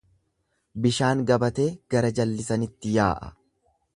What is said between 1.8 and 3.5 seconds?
gara jaallisanitti yaa'a.